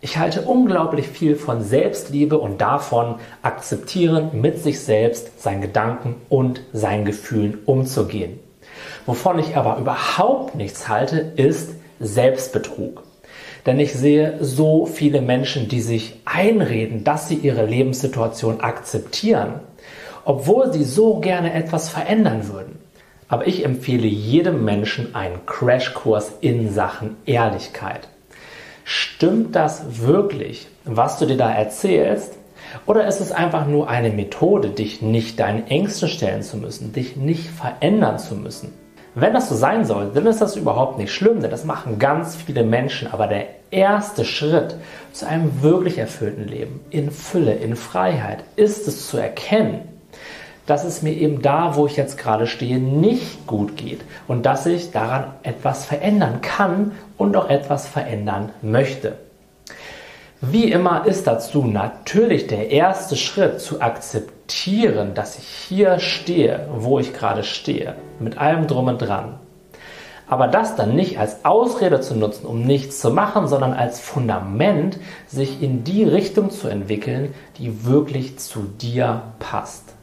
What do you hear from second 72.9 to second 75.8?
zu machen, sondern als Fundament, sich